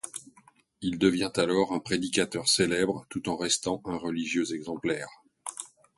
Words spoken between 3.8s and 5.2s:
un religieux exemplaire.